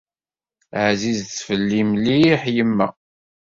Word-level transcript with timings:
Ԑzizet 0.85 1.35
fell-i 1.47 1.81
mliḥ 1.89 2.41
yemma. 2.55 2.87